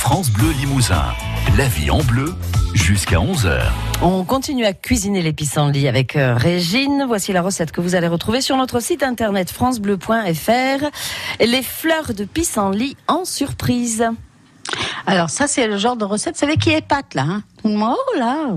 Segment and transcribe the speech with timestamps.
[0.00, 1.04] France Bleu Limousin.
[1.58, 2.34] La vie en bleu
[2.72, 3.60] jusqu'à 11h.
[4.00, 7.04] On continue à cuisiner les pissenlits avec euh, Régine.
[7.06, 10.86] Voici la recette que vous allez retrouver sur notre site internet francebleu.fr.
[11.40, 14.06] Les fleurs de pissenlit en surprise.
[15.06, 17.24] Alors ça, c'est le genre de recette, vous savez, qui épate là.
[17.28, 18.54] Hein Oh là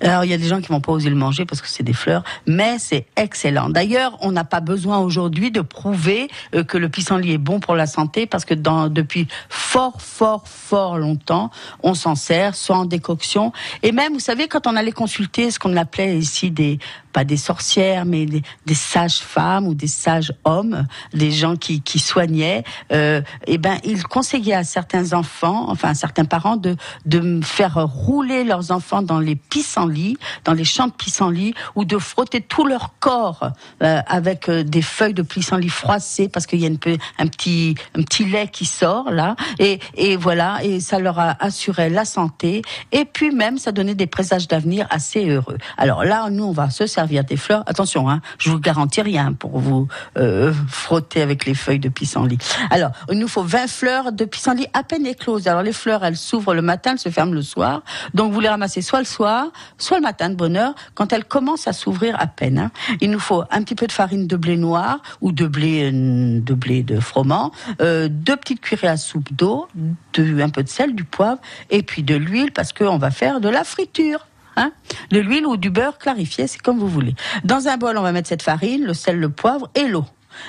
[0.00, 1.82] Alors il y a des gens qui vont pas oser le manger parce que c'est
[1.82, 3.70] des fleurs, mais c'est excellent.
[3.70, 7.74] D'ailleurs, on n'a pas besoin aujourd'hui de prouver euh, que le pissenlit est bon pour
[7.74, 11.50] la santé parce que depuis fort, fort, fort longtemps,
[11.82, 13.52] on s'en sert, soit en décoction.
[13.82, 16.78] Et même, vous savez, quand on allait consulter ce qu'on appelait ici des,
[17.12, 18.42] pas des sorcières, mais des,
[18.74, 24.52] sages femmes ou des sages hommes, des gens qui, soignaient, euh, eh ben, ils conseillaient
[24.52, 29.36] à certains enfants, enfin à certains parents, de, de faire rouler leurs enfants dans les
[29.36, 33.50] pissenlits, dans les champs de pissenlits, ou de frotter tout leur corps
[33.82, 37.26] euh, avec euh, des feuilles de pissenlit froissées parce qu'il y a un, peu, un
[37.26, 41.88] petit un petit lait qui sort là, et, et voilà, et ça leur a assuré
[41.88, 45.58] la santé, et puis même ça donnait des présages d'avenir assez heureux.
[45.76, 47.62] Alors là, nous on va se servir des fleurs.
[47.66, 52.38] Attention, hein, je vous garantis rien pour vous euh, frotter avec les feuilles de pissenlit.
[52.70, 55.46] Alors, il nous faut 20 fleurs de pissenlit à peine écloses.
[55.48, 57.82] Alors les fleurs, elles s'ouvrent le matin, elles se ferment le soir.
[58.16, 61.26] Donc vous les ramassez soit le soir, soit le matin de bonne heure, quand elles
[61.26, 62.58] commencent à s'ouvrir à peine.
[62.58, 62.70] Hein.
[63.02, 66.40] Il nous faut un petit peu de farine de blé noir ou de blé euh,
[66.40, 69.68] de blé de froment, euh, deux petites cuillerées à soupe d'eau,
[70.16, 73.50] un peu de sel, du poivre et puis de l'huile parce qu'on va faire de
[73.50, 74.26] la friture.
[74.56, 74.72] Hein
[75.10, 77.14] de l'huile ou du beurre clarifié, c'est comme vous voulez.
[77.44, 80.06] Dans un bol, on va mettre cette farine, le sel, le poivre et l'eau.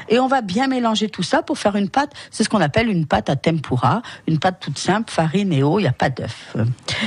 [0.09, 2.11] Et on va bien mélanger tout ça pour faire une pâte.
[2.31, 5.79] C'est ce qu'on appelle une pâte à tempura, une pâte toute simple, farine et eau.
[5.79, 6.65] Il n'y a pas d'œuf euh,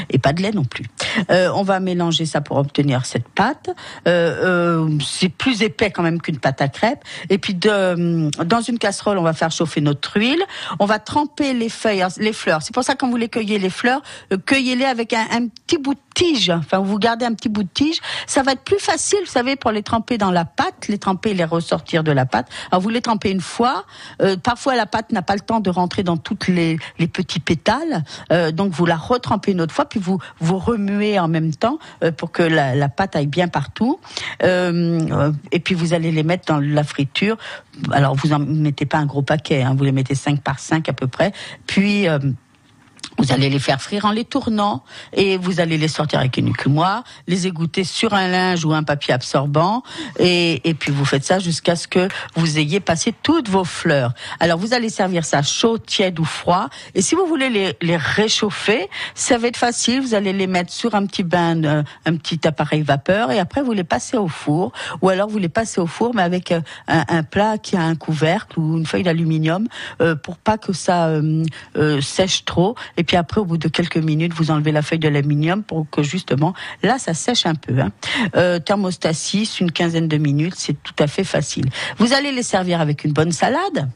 [0.09, 0.85] et pas de lait non plus.
[1.31, 3.71] Euh, on va mélanger ça pour obtenir cette pâte.
[4.07, 7.05] Euh, c'est plus épais quand même qu'une pâte à crêpes.
[7.29, 10.43] Et puis de, dans une casserole, on va faire chauffer notre huile.
[10.79, 12.63] On va tremper les feuilles, les fleurs.
[12.63, 14.03] C'est pour ça quand vous les cueillez les fleurs,
[14.47, 16.51] cueillez-les avec un, un petit bout de tige.
[16.51, 18.01] Enfin, vous gardez un petit bout de tige.
[18.27, 21.31] Ça va être plus facile, vous savez, pour les tremper dans la pâte, les tremper
[21.31, 22.49] et les ressortir de la pâte.
[22.71, 23.85] Alors vous les trempez une fois.
[24.23, 27.41] Euh, parfois la pâte n'a pas le temps de rentrer dans toutes les, les petits
[27.41, 31.55] pétales, euh, donc vous la retrempez une autre fois, puis vous vous remuez en même
[31.55, 34.01] temps euh, pour que la, la, pâte aille bien partout.
[34.43, 37.37] et puis vous allez les mettre dans la friture.
[37.93, 40.89] Alors vous en mettez pas un gros paquet, hein, vous les mettez 5 par 5
[40.89, 41.33] à peu près.
[41.67, 42.07] Puis
[43.21, 44.83] vous allez les faire frire en les tournant.
[45.13, 48.83] Et vous allez les sortir avec une écumoire, les égoutter sur un linge ou un
[48.83, 49.83] papier absorbant.
[50.19, 54.13] Et, et puis vous faites ça jusqu'à ce que vous ayez passé toutes vos fleurs.
[54.41, 56.69] Alors vous allez servir ça chaud, tiède ou froid.
[56.95, 60.01] Et si vous voulez les, les réchauffer, ça va être facile.
[60.01, 63.31] Vous allez les mettre sur un petit bain, euh, un petit appareil vapeur.
[63.31, 64.73] Et après vous les passez au four.
[65.03, 67.83] Ou alors vous les passez au four mais avec euh, un, un plat qui a
[67.83, 69.67] un couvercle ou une feuille d'aluminium
[70.01, 71.45] euh, pour pas que ça euh,
[71.77, 72.75] euh, sèche trop.
[72.97, 76.55] Et après, au bout de quelques minutes, vous enlevez la feuille d'aluminium pour que justement,
[76.83, 77.79] là, ça sèche un peu.
[77.79, 77.91] Hein.
[78.37, 81.67] Euh, thermostat 6, une quinzaine de minutes, c'est tout à fait facile.
[81.99, 83.89] Vous allez les servir avec une bonne salade.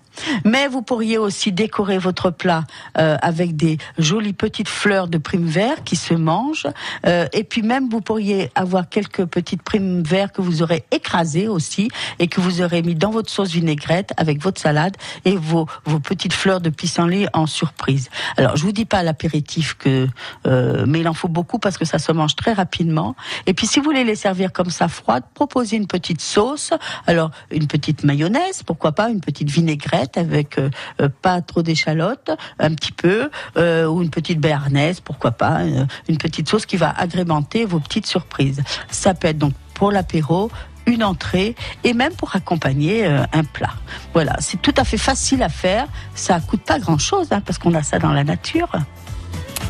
[0.44, 2.64] Mais vous pourriez aussi décorer votre plat
[2.98, 6.68] euh, avec des jolies petites fleurs de prime vert qui se mangent.
[7.06, 11.48] Euh, et puis même, vous pourriez avoir quelques petites primes verts que vous aurez écrasées
[11.48, 11.88] aussi
[12.18, 16.00] et que vous aurez mis dans votre sauce vinaigrette avec votre salade et vos, vos
[16.00, 18.08] petites fleurs de pissenlit en surprise.
[18.36, 20.08] Alors, je vous dis pas l'apéritif que,
[20.46, 23.14] euh, mais il en faut beaucoup parce que ça se mange très rapidement.
[23.46, 26.72] Et puis, si vous voulez les servir comme ça froides, proposez une petite sauce.
[27.06, 30.70] Alors, une petite mayonnaise, pourquoi pas, une petite vinaigrette avec euh,
[31.00, 35.62] euh, pas trop d'échalotes, un petit peu, ou une petite béarnaise, pourquoi pas,
[36.08, 38.62] une petite sauce qui va agrémenter vos petites surprises.
[38.90, 40.50] Ça peut être donc pour l'apéro,
[40.86, 43.74] une entrée et même pour accompagner un plat.
[44.12, 45.86] Voilà, c'est tout à fait facile à faire.
[46.14, 48.68] Ça coûte pas grand chose hein, parce qu'on a ça dans la nature.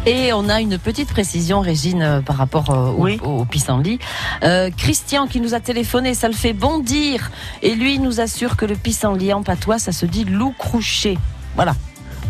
[0.06, 3.18] Et on a une petite précision, Régine, euh, par rapport euh, au, oui.
[3.22, 3.98] au, pissenlit.
[4.42, 7.30] Euh, Christian qui nous a téléphoné, ça le fait bondir.
[7.62, 11.16] Et lui nous assure que le pissenlit en patois, ça se dit loup crouché.
[11.56, 11.74] Voilà.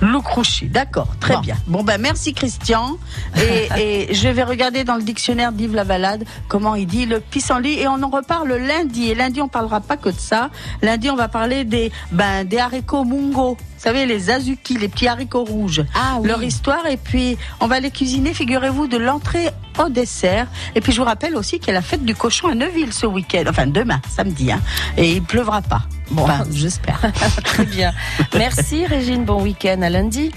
[0.01, 1.41] Loup crouché, d'accord, très bon.
[1.41, 1.57] bien.
[1.67, 2.97] Bon ben merci Christian.
[3.37, 3.69] Et,
[4.11, 7.89] et, je vais regarder dans le dictionnaire d'Yves Lavalade comment il dit le pissenlit et
[7.89, 9.11] on en reparle lundi.
[9.11, 10.51] Et lundi on parlera pas que de ça.
[10.83, 13.57] Lundi on va parler des ben des haricots mungo.
[13.85, 15.85] Vous savez, les azuki, les petits haricots rouges.
[15.95, 16.29] Ah, oui.
[16.29, 16.87] Leur histoire.
[16.87, 20.47] Et puis, on va les cuisiner, figurez-vous, de l'entrée au dessert.
[20.75, 22.95] Et puis, je vous rappelle aussi qu'il y a la fête du cochon à Neuville
[22.95, 23.45] ce week-end.
[23.47, 24.51] Enfin, demain, samedi.
[24.51, 24.63] Hein.
[24.97, 25.83] Et il pleuvra pas.
[26.11, 26.99] Bon, enfin, j'espère.
[27.45, 27.93] Très bien.
[28.35, 29.27] Merci, Régine.
[29.27, 29.83] Bon week-end.
[29.83, 30.31] À lundi.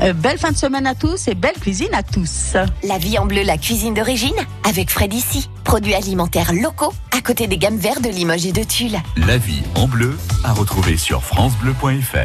[0.00, 2.56] Euh, belle fin de semaine à tous et belle cuisine à tous.
[2.84, 5.50] La vie en bleu, la cuisine d'origine, avec Fred ici.
[5.64, 8.98] Produits alimentaires locaux, à côté des gammes vertes de Limoges et de Tulle.
[9.16, 12.18] La vie en bleu, à retrouver sur FranceBleu.fr.